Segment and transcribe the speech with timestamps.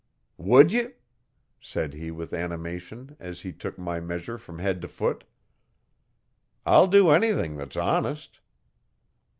[0.39, 0.93] 'Wud ye?'
[1.59, 5.25] said he with animation, as he took my measure from head to foot.
[6.65, 8.39] 'I'll do anything that's honest.'